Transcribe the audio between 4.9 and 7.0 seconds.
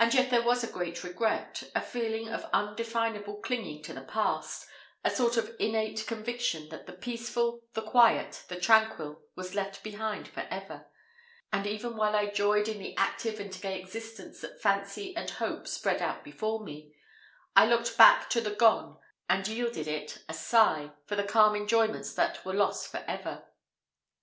a sort of innate conviction that the